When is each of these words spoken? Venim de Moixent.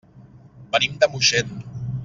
Venim 0.75 0.97
de 1.03 1.11
Moixent. 1.17 1.55